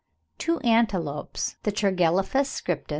[0.39, 2.87] Two antelopes, the Tragelaphus scriptus (13.